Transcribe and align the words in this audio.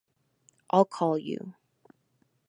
I’ll 0.71 0.83
call 0.85 1.19
you. 1.19 1.53